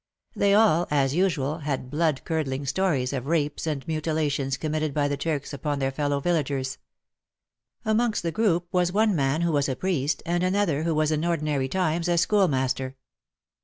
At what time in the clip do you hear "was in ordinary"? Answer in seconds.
10.95-11.69